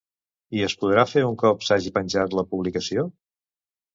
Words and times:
I 0.59 0.63
es 0.67 0.73
podrà 0.83 1.01
fer 1.09 1.23
un 1.27 1.35
cop 1.43 1.67
s'hagi 1.67 1.93
penjat 1.99 2.35
la 2.39 2.47
publicació? 2.55 3.07